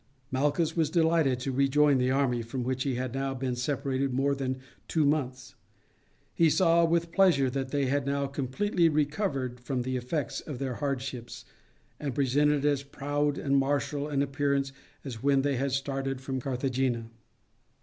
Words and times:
Malchus 0.31 0.75
was 0.75 0.89
delighted 0.89 1.39
to 1.39 1.51
rejoin 1.51 1.99
the 1.99 2.09
army, 2.09 2.41
from 2.41 2.63
which 2.63 2.81
he 2.81 2.95
had 2.95 3.13
now 3.13 3.35
been 3.35 3.55
separated 3.55 4.11
more 4.11 4.33
than 4.33 4.57
two 4.87 5.05
months. 5.05 5.53
He 6.33 6.49
saw 6.49 6.83
with 6.85 7.11
pleasure 7.11 7.51
that 7.51 7.69
they 7.69 7.85
had 7.85 8.07
now 8.07 8.25
completely 8.25 8.89
recovered 8.89 9.59
from 9.59 9.83
the 9.83 9.97
effects 9.97 10.41
of 10.41 10.57
their 10.57 10.73
hardships, 10.73 11.45
and 11.99 12.15
presented 12.15 12.65
as 12.65 12.81
proud 12.81 13.37
and 13.37 13.57
martial 13.57 14.07
an 14.07 14.23
appearance 14.23 14.71
as 15.05 15.21
when 15.21 15.43
they 15.43 15.57
had 15.57 15.71
started 15.71 16.19
from 16.19 16.41
Carthagena. 16.41 17.11